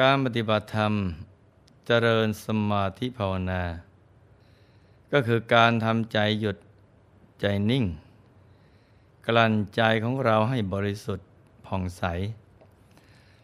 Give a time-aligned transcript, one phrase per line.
[0.00, 0.92] การปฏิบัติธรรม
[1.86, 3.62] เจริญสมาธิภาวนา
[5.12, 6.56] ก็คือการทำใจหยุด
[7.40, 7.84] ใจนิ่ง
[9.26, 11.28] กลั่นใจของเราให้บริสุทธิ์
[11.66, 12.04] ผ่องใส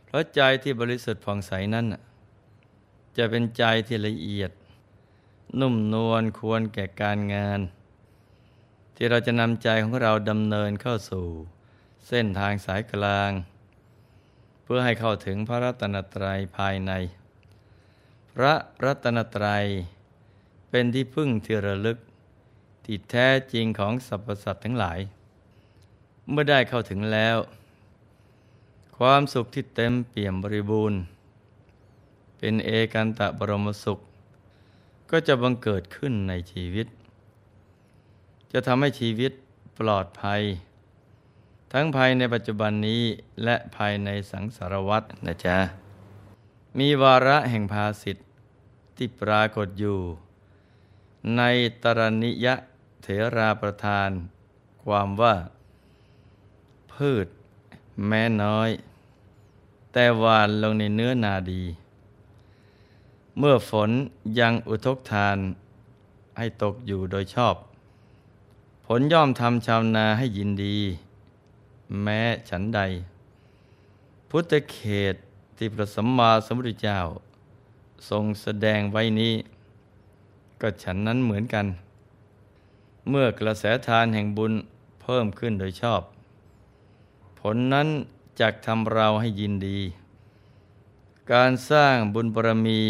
[0.04, 1.86] เพราะใจที่บริสุทธิ์ผ่องใสนั้น
[3.16, 4.50] จะเป็นใจที่ละเอียด
[5.60, 7.60] นุ่มนวลควรแก่การงาน
[8.96, 11.26] ที่เราจะนำใจของเราดำเนินเข้าสู่
[12.08, 13.32] เส้นทางสายกลาง
[14.64, 16.92] เพื่อให้เข้าถึงพระรัตนตรัยภายใน
[18.32, 19.64] พระรัตนตรัย
[20.70, 21.98] เป็นที่พึ่งที่ระลึก
[22.84, 24.98] ที่แท้จริงของสรรพสัตว์ทั้งหลาย
[26.30, 27.36] เมื่อได้เข้าถึงแล้ว
[28.98, 31.00] ความสุขที่เต็มเปี่ยมบริบูรณ์
[32.38, 33.98] เป็นเอกันตะบรมสุข
[35.10, 36.86] ก็จะบังเกิดขึ้นในชีวิต
[38.52, 39.32] จะทำให้ชีวิต
[39.78, 40.42] ปลอดภัย
[41.76, 43.02] ทั้งภายในปัจจุบันนี้
[43.44, 45.58] และภายในสังสารวัตรนะจ๊ะ
[46.78, 48.26] มีวาระแห่งภาสิทธิ์
[48.96, 49.98] ที่ปรากฏอยู่
[51.36, 51.42] ใน
[51.82, 52.54] ตรณิยะ
[53.02, 53.06] เถ
[53.36, 54.10] ราประทาน
[54.84, 55.34] ความว่า
[56.92, 57.26] พืช
[58.06, 58.70] แม้น้อย
[59.92, 61.64] แต่หวานลงในเนื้อนาดี
[63.38, 63.90] เมื่อฝน
[64.38, 65.38] ยังอุทกทาน
[66.38, 67.54] ให้ตกอยู่โดยชอบ
[68.86, 70.78] ผลย่อมทำชาวนาให้ยินดี
[72.02, 72.80] แม้ฉันใด
[74.30, 74.78] พุทธเข
[75.12, 75.14] ต
[75.56, 76.98] ที่พระสัมมาสัมพุทธเจ้า
[78.08, 79.34] ทรงแสดงไว้นี้
[80.60, 81.66] ก็ฉันนั้นเหมือนกัน
[83.08, 84.52] เมื่อกระแสทานแห่งบุญ
[85.02, 86.02] เพิ่มขึ้นโดยชอบ
[87.40, 87.88] ผลนั้น
[88.40, 89.78] จะทำเราให้ยินดี
[91.32, 92.80] การสร้างบุญบารมี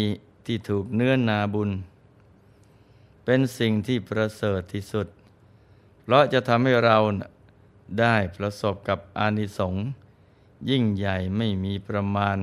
[0.45, 1.69] ที่ถูกเนื้อนาบุญ
[3.25, 5.07] เป็นสิ่งที่ประเสริฐที่สุด
[6.03, 6.97] เพราะจะทำให้เรา
[7.99, 9.83] ได้ประสบกับอานิสงส์
[10.69, 12.37] ยิ่งใหญ่ไม่มีประมาณ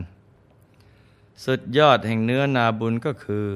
[1.45, 3.47] สุดยอดแห่งเนื้อนาบุญก็คือ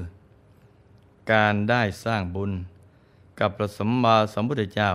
[1.32, 2.52] การได้สร้างบุญ
[3.40, 4.90] กับพระสัมมาสัมพุทธเจ้า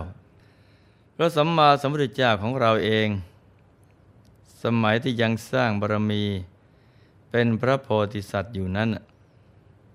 [1.16, 3.10] พระสัมมาสัมพุทธเจ้าของเราเอง
[4.64, 6.24] สมัยที่ยังสร้างบารมี
[7.32, 8.90] เป็นพระโพธิสัตว์อยู่นั้น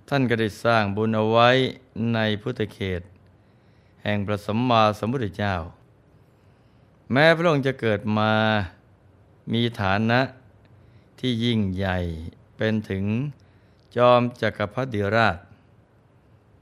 [0.08, 1.48] ท่านก็ได้สร้างบุญเอาไว้
[2.14, 3.00] ในพุทธเขต
[4.02, 5.54] แห่งพระสัมมาสัมพุทธเจ้า
[7.12, 8.32] แม้พระองค์จะเกิดมา
[9.52, 10.20] มีฐานะ
[11.18, 11.98] ที่ยิ่งใหญ่
[12.56, 13.04] เป็นถึง
[13.96, 15.38] จอมจักรพรรดิราช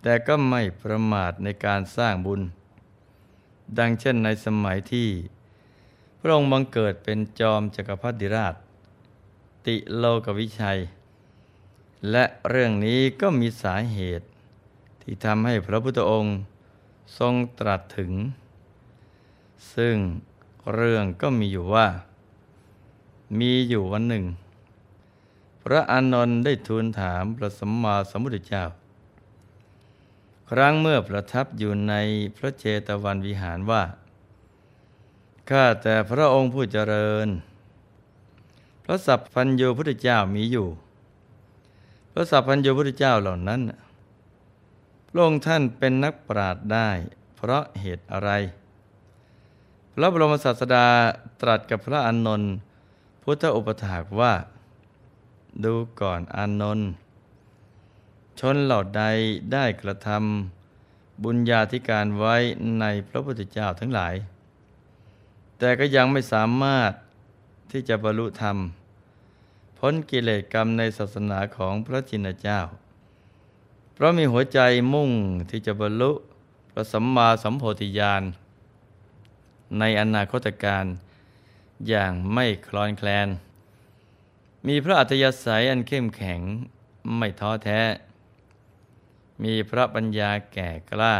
[0.03, 2.41] แต่ก็ไม่ประมาทในการสร้างบุญ
[3.78, 5.09] ดังเช่นในสมัยที่
[6.21, 8.55] พระองค์บังเกิดเป็นจอมจักรพรรดิราช
[9.66, 10.78] ติโลกวิชัย
[12.11, 14.26] และเรื่องนี้ก็มีสาเหตุ
[15.03, 16.37] ที่ทำให้พระพุทธองค์
[17.19, 18.12] ทรงตรัสถึง
[19.75, 19.97] ซึ่ง
[20.72, 21.86] เรื่องก็มีอยู่ว่า
[23.38, 24.25] มีอยู่วันหนึ่ง
[25.62, 28.64] พระอานนท์ได้ทูลถามพระสัมมาสัมพุทธเจ้า
[30.50, 31.94] ครั้งเมื่อประทับอยู่ใน
[32.36, 33.82] พระเจตวันวิหารว่า
[35.50, 37.28] ข้าแต่พระองค์ผู้เจริญ
[38.84, 40.69] พระสัพพัญญูพุทธเจ้ามีอยู่
[42.12, 43.61] พระสัพพัญญูพุทธเจ้าเหล่านั้น
[45.08, 46.88] พระองค์ท่านเป็นนักปราชญ์ได้
[47.37, 48.31] เพราะเหตุอะไร
[49.96, 50.87] พระบรมศาสดา
[51.41, 52.52] ตรัสกับพระอานนท์
[53.23, 54.32] พุทธอุปถากว่า
[55.64, 56.88] ดูก่อนอานนท์
[58.38, 59.02] ชนเหล่าใด
[59.52, 62.37] ได้กระทำบุญญาธิการไว้
[62.81, 64.14] ในพระพุทธเจ้าทั้งหลาย
[65.58, 66.93] แต่ก็ยังไม่สามารถ
[67.70, 68.56] ที่จะบรรลุธรรม
[69.79, 72.61] พ้นกิเลสกรรมในศาสนาของพระจินเจ้า
[73.94, 74.58] เพราะมีหัวใจ
[74.94, 75.11] มุ่ง
[75.50, 76.12] ที่จะบรรลุ
[76.70, 78.25] พระสัมมาสัมโพธิญาณ
[79.79, 80.85] ในอนาคตการ
[81.88, 83.29] อย่างไม่คลอนแคลน
[84.67, 86.41] มีพระอัตยศัยอันเข้มแข็ง
[87.17, 87.81] ไม่ท้อแท้
[89.44, 91.17] มีพระปัญญาแก่กล้า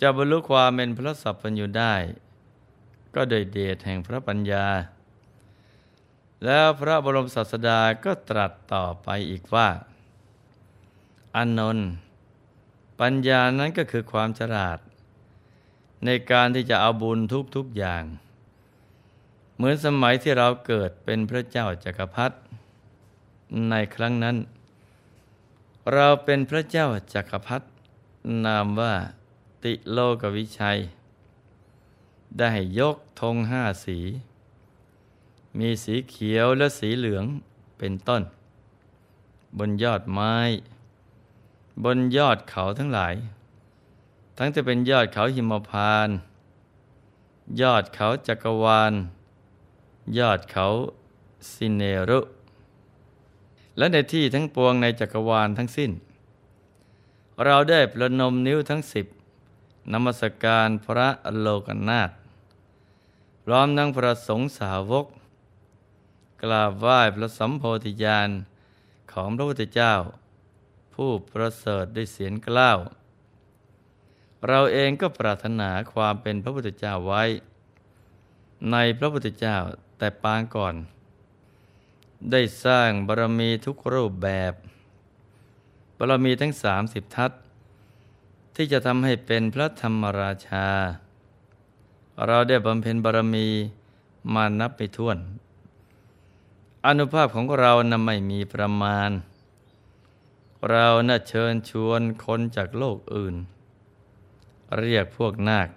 [0.00, 1.94] จะบรรลุความเป็นพระสัพพัญญูได้
[3.14, 4.66] ก็โดยเดชแห่งพระปัญญา
[6.44, 9.68] แล้วพระบรมศาสดาก็ตรัสต่อไปอีกว่า
[11.36, 11.88] อานนท์
[13.00, 14.78] ปัญญานั้นก็คือความฉลาด
[16.04, 17.18] ในการที่จะเอาบุญ
[17.56, 18.04] ทุกๆอย่าง
[19.54, 22.36] เหมือนสมัยที่เราเกิดเป็นพระเจ้าจากักรพรรดิ
[23.70, 24.36] ในครั้งนั้น
[25.92, 27.66] เราเป็นพระเจ้าจากักรพรรดิ
[28.44, 28.94] นามว่า
[29.64, 30.78] ติโลกวิชัย
[32.38, 33.98] ได้ยกธงห้าสี
[35.58, 37.24] มีสีเขียวและสีเหลือง
[37.78, 38.22] เป็นต้น
[39.58, 40.34] บนยอดไม้
[41.84, 43.14] บนยอดเขาทั้งหลาย
[44.38, 46.08] ทั้งจะเป็นยอดเขาหิมพาน
[47.60, 48.92] ยอดเขาจักรวาล
[50.18, 50.66] ยอดเขา
[51.52, 52.20] สินเนรุ
[53.76, 55.90] และในที่ทั้งปวงในจักรวาลทั้งสิ้น
[57.44, 59.06] เราได้ประนมนิ้วทั้งสิบ
[59.92, 62.10] นมัสการพระอโลกนาถ
[63.44, 65.06] พร้อมนั่งพระสงฆ์สาวก
[66.42, 68.28] กราบไหว้พระสัมโพธิญาณ
[69.12, 69.94] ของพระพุทธเจ้า
[70.94, 72.78] ผู้ประเสริฐด้วยเสียงกล้าว
[74.46, 77.24] เราเองก็ปรารถนาความเป็นพระพุทธเจ้าไว้
[78.70, 79.56] ในพระพุทธเจ้า
[79.98, 80.74] แต่ปางก่อน
[82.30, 84.52] ได้สร้างบารมีทุกรูปแบบ
[85.98, 87.30] บารมีทั้งสามสิบทัศ
[88.54, 90.68] ที่จะทำให้เป็นพระธรรมราชา
[92.26, 93.48] เราได้บำเพ็ญบารมี
[94.34, 95.18] มานับไปถ้วน
[96.86, 99.10] อนุภาพของเรานั้นไม่มีประมาณ
[100.70, 103.34] เราน่าเชิญชวนคนจากโลกอื่น
[104.76, 105.68] เรียกพวกนาค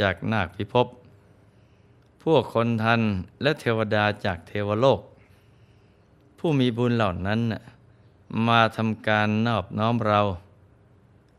[0.00, 0.86] จากนาคพิภพ
[2.22, 3.00] พวกคนทัน
[3.42, 5.00] และเทวดาจากเทวโลก
[6.38, 7.40] ผู้มีบุญเหล่านั้น
[8.48, 10.20] มาทำการนอบน้อมเรา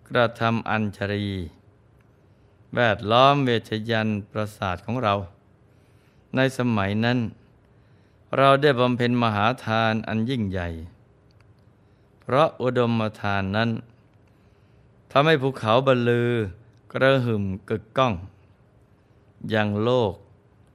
[0.09, 1.27] กระทำอัญชรี
[2.75, 5.13] แวดล้อมเวชยันประสาทของเรา
[6.35, 7.19] ในสมัยนั้น
[8.37, 10.67] เราได้บำเพ็ญมหาทานอันยิ่งใหญ่
[12.21, 13.69] เพราะอุดมทานนั้น
[15.11, 16.31] ทำให้ภูเขาบรรลือ
[16.91, 18.13] กระหึ่มกึกก้อง
[19.49, 20.13] อย่างโลก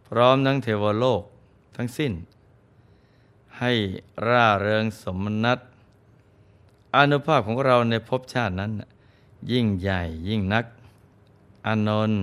[0.09, 1.23] พร้อมทั้งเทวโลก
[1.76, 2.12] ทั้งสิ้น
[3.59, 3.73] ให้
[4.29, 5.59] ร่าเริงสมนัต
[6.97, 8.73] อนุภาพของเราในภพชาตินั้น
[9.53, 10.64] ยิ่งใหญ่ยิ่งนัก
[11.67, 12.23] อนนท์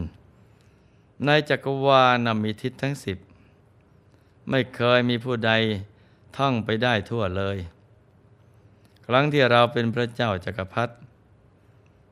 [1.25, 3.18] ในจักรวาลมีทิศทั้งสิบ
[4.50, 5.51] ไม่เคยมีผู้ใด
[6.38, 7.57] ท่องไปได้ทั่วเลย
[9.06, 10.94] ครั้งที่เราเป็นพระเจ้าจากักรพรรดิ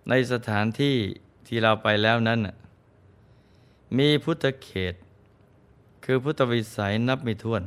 [0.10, 0.98] ในสถานที่
[1.48, 2.40] ที่เราไปแล้วนั้น
[3.98, 4.94] มีพุทธเขต
[6.04, 7.64] คือพุทธวิสัยนับไม่ถ้วน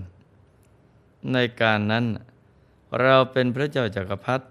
[1.33, 2.05] ในการนั้น
[3.01, 4.45] เราเป็นพระเจ้าจากักรพรรดิ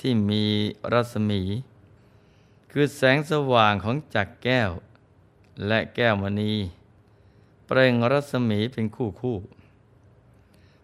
[0.00, 0.44] ที่มี
[0.92, 1.42] รัศมี
[2.70, 4.70] คือแสงสว่างของจักรแก้ว
[5.66, 6.52] และแก้วมณี
[7.66, 9.36] เปล่งรัศมีเป็นคู่คู่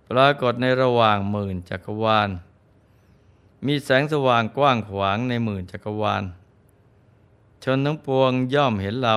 [0.09, 2.31] ปรากฏในระหว่างหมื่นจักรวาล
[3.67, 6.25] มีแสงสว่างกว้างขวางในหมื่นจักรวาล
[7.65, 9.17] ชนทั้งปวงย่อมเห็นเรา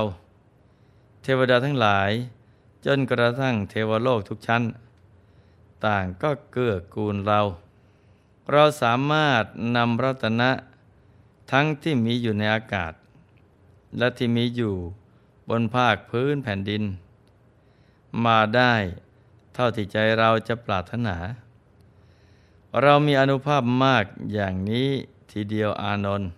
[1.23, 2.11] เทวดาทั้งหลาย
[2.85, 4.63] จนกระทั่งเทวโลกทุกชั้น
[5.85, 7.41] ต่างก็เกื้อกูลเรา
[8.51, 9.43] เราสามารถ
[9.75, 10.51] นำรัตนะ
[11.51, 12.93] ทั้งที่มีอยู่ในอากาศ
[13.97, 14.75] และที่มีอยู่
[15.49, 16.83] บนภาคพื้นแผ่นดิน
[18.25, 18.73] มาได้
[19.53, 21.15] เท่าที่ใจเราจะปรารถนา
[22.81, 24.89] เรามีอนุภาพมากอย่างนี้
[25.31, 26.29] ทีเดียวอานนท์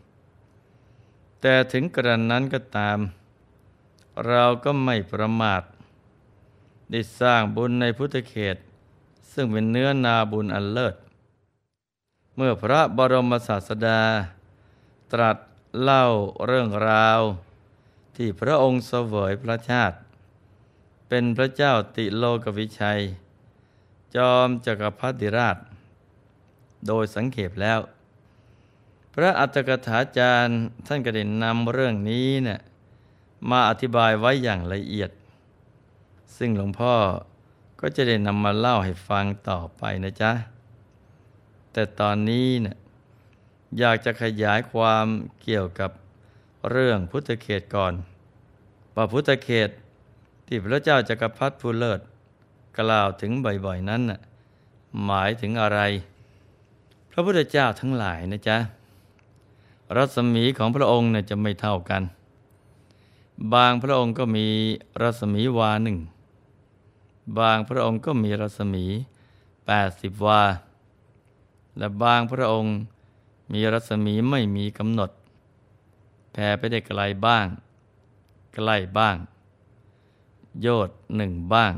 [1.41, 3.00] แต่ถึงกระนั้นก็ตาม
[4.27, 5.63] เราก็ไม่ประมาท
[6.91, 8.58] ได้สร้างบุญในพุทธเขต
[9.32, 10.96] ซึ่งเป็นเนื้อนาบุญอันเลิศ
[12.36, 14.01] เมื่อพระบรมศาสดา
[15.13, 15.38] ตรัส
[15.82, 16.03] เล่า
[16.46, 17.22] เรื่องราว
[18.15, 19.98] ที่พระองค์เสวยพระชาติ
[21.10, 23.00] เป็นพระเจ้าติโลกวิชัย
[24.15, 25.58] จอมจักรพรรดิราช
[26.88, 27.79] โดยสังเขปแล้ว
[29.19, 32.59] พระอัตถกถาจารย์ท่านก็ได้นำเรื่องนี้เนะี่ย
[33.50, 35.12] มาอธิบายไว้อย่างละเอียด
[36.38, 36.93] ซึ่งหลวงพ่อ
[37.79, 40.31] ก็จะได้นำมาเล่าให้ฟังต่อไปนะจ๊ะ
[41.74, 42.77] แต่ตอนนี้เนะี่ย
[43.79, 45.05] อยากจะขยายความ
[45.43, 45.91] เกี่ยวกับ
[46.69, 47.93] เรื่องพุทธเขตก่อน
[48.95, 49.69] ว่าพุทธเขต
[50.47, 52.00] ที่พระเจ้าจักรพรรดิผู้เลิศ
[52.79, 53.31] กล่าวถึง
[53.65, 54.19] บ่อยๆนั้นนะ
[55.05, 55.79] หมายถึงอะไร
[57.12, 58.59] พระพุทธเจ้าทั้งหลายนะจ๊ะ
[59.96, 62.03] รัศมีของพระองค์เนี่ยจะไม่เท่ากัน
[63.53, 64.48] บางพระองค์ก็มี
[65.01, 65.98] รัศมีวาหนึ่ง
[67.39, 68.86] บางพระองค์ก็มีรัศมี
[69.65, 70.44] แปดสิบวา
[71.77, 72.75] และบางพระองค์
[73.53, 75.12] มีรัศมีไม่มีกำหนด
[76.32, 77.48] แผ่ไปได้ไกลบ้าง
[78.53, 79.17] ใกล้บ้าง
[80.62, 81.74] โยดหนึ่งบ้าง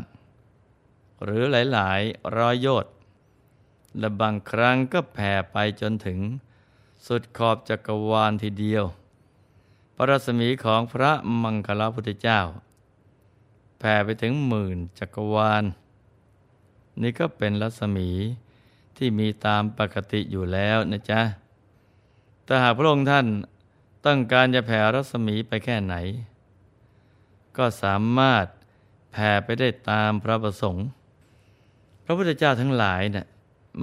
[1.24, 2.86] หรือหลายๆร้อยโยด
[4.00, 6.20] และบางครั้งก็แผ่ไปจนถึง
[7.08, 8.86] สุดขอบจักรวาลทีเดียว
[9.96, 11.12] พระรัศมีของพระ
[11.44, 12.40] มังคลพุทธเจ้า
[13.80, 15.64] แผ่ไปถึงหมื่นจักรวาล
[17.02, 18.10] นี่ก็เป็นรัศมี
[18.98, 21.22] ที่มีตามปกติอยู่แล้วนะจ๊ะ
[22.46, 23.28] แต่หากพระองค์ท่าน
[24.06, 25.96] ต้องการจะแผ่รัศมีไปแค่ไหน
[27.58, 28.46] ก็สามารถ
[29.12, 30.86] แผ่ไปได้ตามพระประสงค์
[32.04, 33.26] พระพุทธเจ้าทั้งหลายเนะ่ย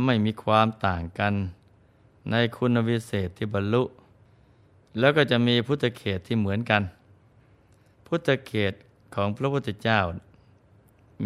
[0.05, 1.35] ไม่มีความต่างกัน
[2.31, 3.83] ในคุณวิเศษที่บรรลุ
[4.99, 6.83] แล้วก็จะมีพุทธเขตที่เหมือนกัน
[8.07, 8.73] พุทธเขต
[9.15, 10.01] ของพระพุทธเจ้า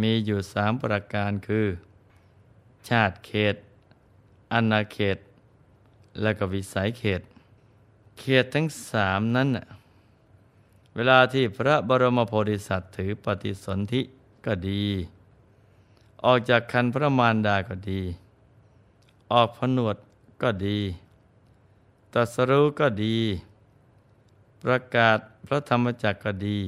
[0.00, 1.66] มีอยู่สามประการคือ
[2.88, 3.54] ชาติเขต
[4.52, 5.18] อนาเขต
[6.22, 7.22] และก็วิสัยเขต
[8.20, 9.48] เขตทั้งสามนั้น
[10.94, 14.00] เวลาที่พระบรมโพธิสัตว์ถือปฏิสนธิ
[14.46, 14.84] ก็ดี
[16.24, 18.00] ออกจากคันพระมารดาก็ดี
[19.32, 19.96] ออกผนวด
[20.42, 20.78] ก็ดี
[22.12, 23.16] ตัสรู้ก็ดี
[24.62, 26.58] ประกาศพระธรรมจักรก็ดี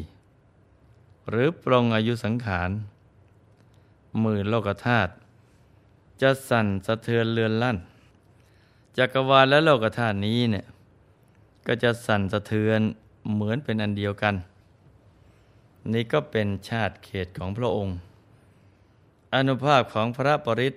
[1.31, 2.71] หรือปรงอายุสังขาร
[4.23, 5.13] มือโลกธาตุ
[6.21, 7.79] จะสั่นสะเทือนเลือนลั่น
[8.99, 10.65] จักรวาลและโลกธาตุนี้เนี่ย
[11.67, 12.81] ก็จะสั่นสะเทือน
[13.33, 14.35] เหมือนเป็นอันเดียวกัน
[15.93, 17.95] นี่ก็เป็นชาติเขตของพระองค์
[19.35, 20.75] อนุภาพของพระปริศ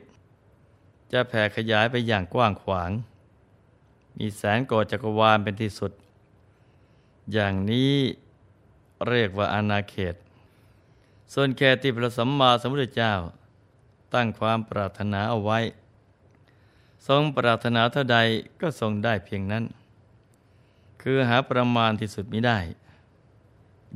[1.12, 2.92] จะแผ่ขยายไปอย่างกว้างขวาง
[4.18, 5.92] มีแสนโกฏจักรวาลเป็นที่สุด
[7.34, 7.94] อย่างนี้
[9.08, 10.16] เรียกว่าอาณาเขต
[11.34, 13.14] ส่วนแค่ที่พระสัมมาสัมพุทธเจ้า
[14.14, 15.60] ตั้งความปรารถนาเอาไว้
[17.08, 18.18] ทรงปรารถนาเท่าใด
[18.62, 19.64] ก็ทรงได้เพียงนั้น
[21.02, 22.60] คือหาประมาณที่สุดไม่ได้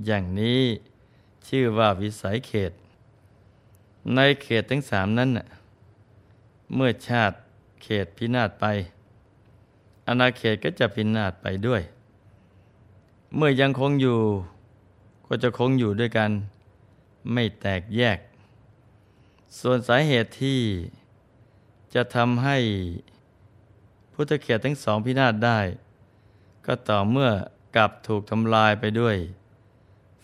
[0.05, 0.61] อย่างนี้
[1.47, 2.71] ชื่อว่าวิสัยเขต
[4.15, 5.47] ในเขตทั้งสามนั้นน่ะ
[6.75, 7.35] เมื่อชาติ
[7.81, 8.65] เขตพินาศไป
[10.07, 11.81] อาณาเขตก็จะพินาศไปด้วย
[13.35, 14.19] เมื่อยังคงอยู่
[15.27, 16.31] ก็จะคงอยู่ด้วยกัน
[17.33, 18.19] ไม่แตกแยก
[19.59, 20.61] ส่วนสาเหตุที่
[21.93, 22.57] จะทำให้
[24.13, 25.59] พุทธเขตทั้งสองพินาศได้
[26.65, 27.29] ก็ต่อเมื่อ
[27.75, 29.15] กลับถูกทำลายไปด้วย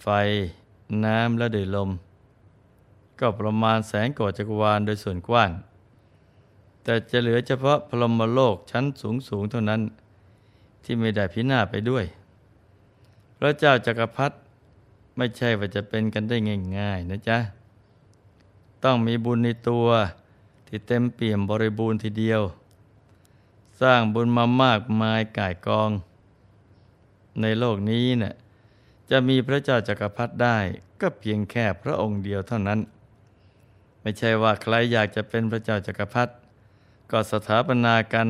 [0.01, 0.07] ไฟ
[1.05, 1.89] น้ำและด้วยลม
[3.19, 5.51] ก็ประมาณแสงโกฏจักรวาลโดยส่วนกว้าง
[6.85, 9.81] แต่จะเหลือเฉพาะพรหมโลกชั้นสูงสูงเท่านั้น
[10.83, 12.05] ที่ไม่ได้พินาศไปด้วย
[13.39, 14.35] พระเจ้าจักรพรรดิ
[15.17, 16.37] ไม่ใช่ว่าจะเป็นกันได้
[16.77, 17.37] ง่ายๆนะจ๊ะ
[18.83, 19.87] ต้องมีบุญในตัว
[20.67, 22.41] ที่เต็มเปี่ยมบริบูรณ์ทีเดียว
[23.81, 25.91] สร้างบุญมามากมายก่ายกอง
[27.41, 28.33] ในโลกนี้เนะ่ย
[29.09, 30.57] จะมีพระเจ้าจักรพรรดิได้
[31.01, 32.79] ก็เพียงแค่พระองค์เดียวเท่านั้น
[34.01, 36.33] ไม่ใช่ว่าใครอยากจะเป็นพระเจ้าจักรพรรดิ
[37.11, 38.27] ก็สถาปนากัน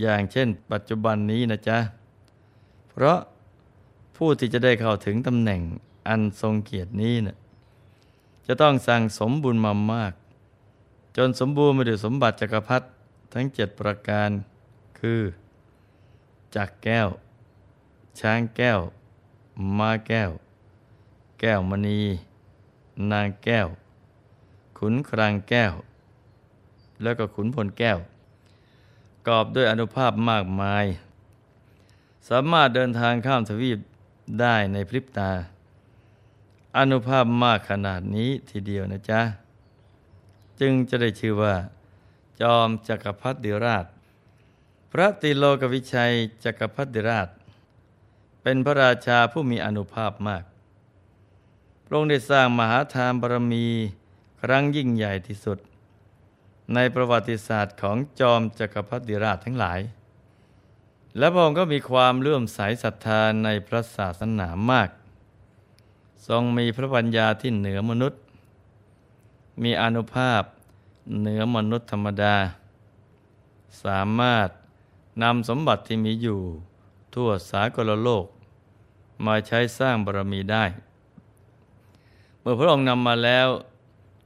[0.00, 1.78] อย่างเช่นปัจจุบันนี้นะจ๊ะ
[2.90, 3.18] เพราะ
[4.16, 5.60] ผู้ที่จะได้เข้าถึงตำแหน่ง
[6.08, 7.36] อันทรงเกียรตินี้นะ่ะ
[8.46, 10.12] จะต้องสั่งสมบุญมามาก
[11.16, 12.86] จนสมบูรณ์มาด้วยสมบัติจักรพรรดิ
[13.32, 14.30] ทั้งเจ็ดประการ
[14.98, 15.20] คือ
[16.56, 17.08] จักแก้ว
[18.20, 18.80] ช้างแก้ว
[19.78, 20.30] ม้าแก้ว
[21.40, 22.00] แก้วมณี
[23.12, 23.68] นางแก้ว
[24.78, 25.72] ขุนครางแก้ว
[27.02, 27.98] แล้วก็ขุนพลแก้ว
[29.28, 30.84] กอบด้วยอนุภาพมากมาย
[32.28, 33.78] สามารถเดินทางข้ามทวีป
[34.40, 35.30] ได้ในพริบตา
[36.78, 39.20] อนุภาพมากขนาดนี้ทีเดียวนะจ๊ะ
[40.60, 41.54] จึงจะได้ชื่อว่า
[42.40, 43.86] จอมจักรพรรดิราช
[44.92, 46.12] พระติโลกวิชัย
[46.44, 47.28] จักรพรรดิราช
[48.42, 50.44] เป็นพระราชาผู้มีอนุภาพมาก
[51.84, 53.66] พระองค์ได้สร้างมหาทานบารมี
[54.42, 55.58] ครั้งยิ่งใหญ่ที่สุด
[56.74, 59.80] ในประวัติศาสตร์ของจอมจักรพรรดิราชทั้งหลาย
[61.18, 64.90] และพระองค์ก็มีความเลื่อมใสศรัทธาในพระศาสนามาก
[66.28, 68.20] ทรงมีพระปัญญาที่เหนือมนุษย์
[69.62, 70.42] มีอนุภาพ
[71.20, 72.36] เหนือมนุษย์ธรรมดา
[73.84, 74.48] สามารถ
[75.22, 76.40] นำสมบัติที่มีอยู่
[77.14, 78.26] ทั่วสากลโลก
[79.26, 80.64] มาใช้สร้างบารมีได้
[82.40, 83.48] เมื่อพระองค์นำมาแล้ว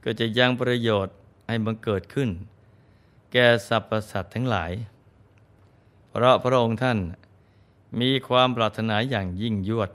[0.03, 1.15] ก็จะยังประโยชน์
[1.51, 2.29] ให้บังเกิดขึ้น
[3.31, 4.71] แก่สรรพสัตว์ทั้งหลาย
[6.09, 6.99] เพราะพระองค์ท่าน
[7.99, 9.91] มีความปรารถนาอย่างยิ่งยวด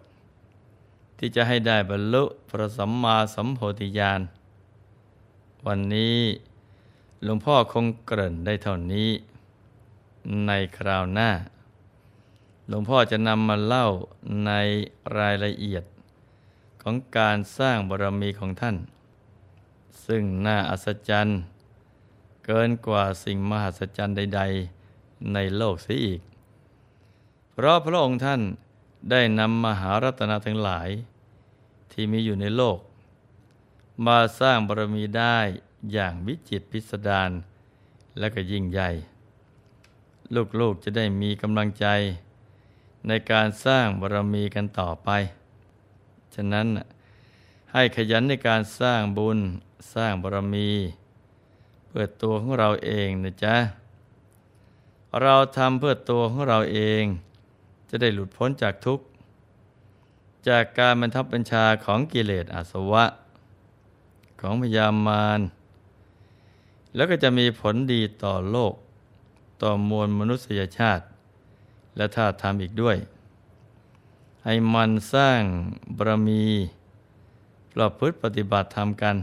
[1.18, 4.20] ที่จะให้ได้บรรลุพระสัมมาสัมโพธิญาณ
[5.66, 6.18] วันนี้
[7.22, 9.10] หลวงพ่อคงเกริ่นได้เท่านี้
[10.46, 11.30] ในคราวหน้า
[12.68, 13.86] หลวงพ่อจะนำมาเล่า
[14.46, 14.52] ใน
[15.18, 15.84] รายละเอียด
[16.82, 18.76] ของการสร้างบารมีของท่าน
[20.07, 21.38] ซึ่งน่าอัศจรรย์
[22.45, 24.43] เกินกว่าสิ่งมหัศจรรย์ใด
[24.83, 26.21] ๆ ในโลกเสียอีก
[27.53, 28.41] เพราะพระองค์ท่าน
[29.11, 30.88] ได้นำมหารัตนาทั้งหลาย
[31.93, 32.79] ที่มีอยู่ในโลก
[34.07, 35.38] มาสร้างบารมีได้
[35.93, 37.31] อย่างวิจิตพิสดาร
[38.19, 38.91] และก็ยิ่งใหญ่
[40.61, 41.87] ลูกๆจะได้มีกำลังใจ
[43.09, 45.09] ในการสร้างบารมีกันต่อไป
[46.35, 46.67] ฉะนั้น
[47.73, 49.38] ให้ขยันในการสร้างบุญ
[49.92, 50.71] สร้างบารมี
[51.87, 53.56] เพื่อตัวของเราเองนะจ๊ะ
[55.23, 57.04] เราทำเพื่อตัวของเราเอง
[57.88, 59.04] จะได้หลุดพ้นจากทุกข์
[60.49, 63.04] จากการบรรทับบัญชาของกิเลสอาสวะ
[64.40, 65.40] ของพยามาร
[66.95, 68.75] แล้วก็จะมีผลดีต่อโลก
[69.62, 71.04] ต่อมวลมนุษยชาติ
[71.97, 72.97] และถ้าทำอีกด้วย
[74.45, 75.40] ให้มันสร้าง
[75.97, 76.45] บารมี
[77.75, 79.16] ประพฤติปฏิบัติทำกัน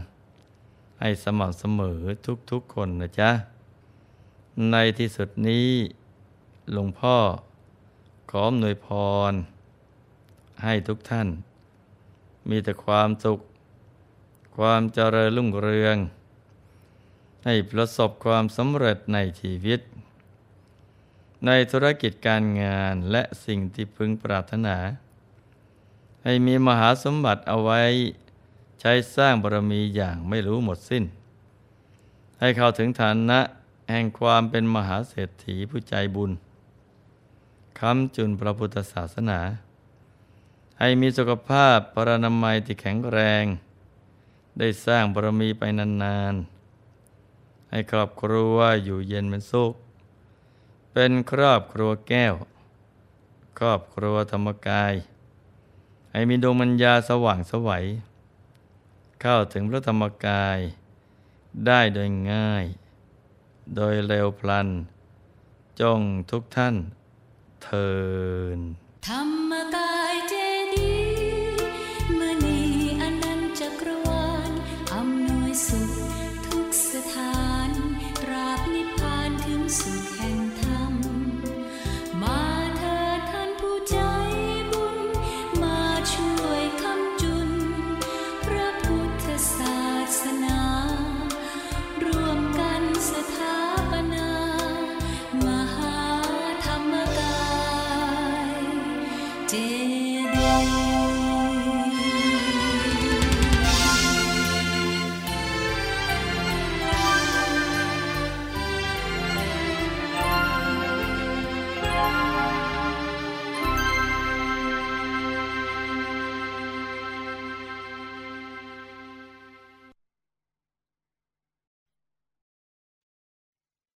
[1.06, 2.00] ให้สม่ำเสมอ
[2.50, 3.30] ทุกๆคนนะจ๊ะ
[4.70, 5.68] ในที่สุดนี้
[6.72, 7.16] หลวงพ่อ
[8.30, 8.88] ขออำนวยพ
[9.30, 9.32] ร
[10.64, 11.28] ให้ทุกท่าน
[12.48, 13.40] มีแต่ความสุข
[14.56, 15.96] ความเจริญรุ่งเรือง
[17.44, 19.80] ให้ประสบความสำเร็จในชีวิต
[21.46, 24.76] ในธุรกิจการงานและสิ่งที่พึงปรารถนา
[26.24, 27.82] ให้มีมหาสมบัติเอาไว้
[28.80, 31.04] ใช้สร้างบารมีอย่างไม่รู้หมดสิ้น
[32.40, 33.40] ให้เข้าถึงฐานะ
[33.90, 36.30] แห่งความเป็นมหาเศรษฐีผู้ใจบุญ
[37.80, 39.40] คำจุนพระพุทธศาสนา
[40.78, 43.44] ให้มีสุขภาพปรนามัยที่แข็งแรง
[44.58, 49.74] ได้สร้างบารมีไปนานๆ ให้ครอบครัวอยู่เย็นเป็นสุข
[50.92, 52.34] เป็นครอบครัวแก้ว
[53.58, 54.94] ครอบครัวธรรมกาย
[56.12, 57.84] ให้มีดวงมัญญาสว่างสวัย
[59.26, 60.58] เข้าถึงพระธรรมกาย
[61.66, 62.64] ได้โดยง่าย
[63.76, 64.68] โดยเร็วพลัน
[65.80, 66.76] จงทุกท่าน
[67.62, 67.90] เทิ
[68.56, 68.58] น
[69.08, 69.83] ธรรมกา